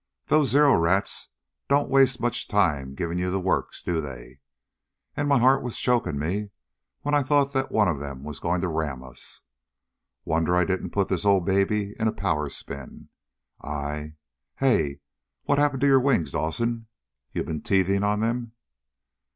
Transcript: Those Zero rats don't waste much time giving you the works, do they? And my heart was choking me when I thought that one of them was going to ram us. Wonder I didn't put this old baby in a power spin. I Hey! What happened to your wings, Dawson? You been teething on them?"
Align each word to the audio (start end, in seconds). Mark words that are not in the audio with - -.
Those 0.25 0.49
Zero 0.49 0.73
rats 0.79 1.27
don't 1.69 1.87
waste 1.87 2.19
much 2.19 2.47
time 2.47 2.95
giving 2.95 3.19
you 3.19 3.29
the 3.29 3.39
works, 3.39 3.83
do 3.83 4.01
they? 4.01 4.39
And 5.15 5.29
my 5.29 5.37
heart 5.37 5.61
was 5.61 5.77
choking 5.77 6.17
me 6.17 6.49
when 7.03 7.13
I 7.13 7.21
thought 7.21 7.53
that 7.53 7.71
one 7.71 7.87
of 7.87 7.99
them 7.99 8.23
was 8.23 8.39
going 8.39 8.61
to 8.61 8.67
ram 8.67 9.03
us. 9.03 9.41
Wonder 10.25 10.57
I 10.57 10.65
didn't 10.65 10.89
put 10.89 11.07
this 11.07 11.23
old 11.23 11.45
baby 11.45 11.93
in 11.99 12.07
a 12.07 12.11
power 12.11 12.49
spin. 12.49 13.09
I 13.61 14.15
Hey! 14.55 15.01
What 15.43 15.59
happened 15.59 15.81
to 15.81 15.87
your 15.87 15.99
wings, 16.01 16.31
Dawson? 16.31 16.87
You 17.33 17.43
been 17.43 17.61
teething 17.61 18.03
on 18.03 18.21
them?" 18.21 18.53